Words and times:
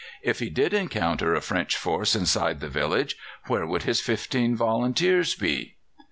If 0.23 0.39
he 0.39 0.49
did 0.49 0.73
encounter 0.73 1.35
a 1.35 1.41
French 1.41 1.77
force 1.77 2.15
inside 2.15 2.59
the 2.59 2.69
village, 2.69 3.17
where 3.45 3.67
would 3.67 3.83
his 3.83 4.01
fifteen 4.01 4.55
volunteers 4.55 5.35
be? 5.35 5.75